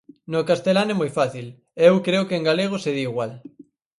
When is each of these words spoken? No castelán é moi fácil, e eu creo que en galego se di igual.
No 0.33 0.39
castelán 0.49 0.87
é 0.93 0.95
moi 0.97 1.09
fácil, 1.19 1.45
e 1.81 1.83
eu 1.91 1.95
creo 2.05 2.27
que 2.27 2.37
en 2.39 2.43
galego 2.49 2.75
se 2.83 2.91
di 2.95 3.01
igual. 3.09 3.31